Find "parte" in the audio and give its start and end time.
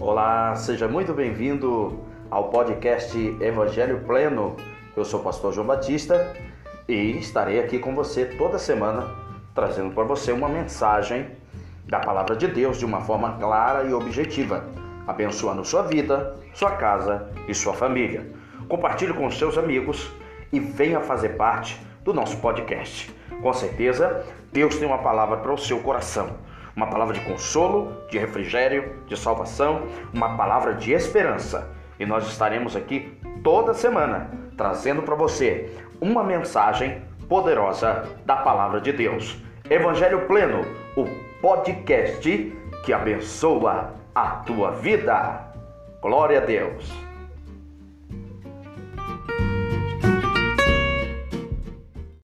21.30-21.76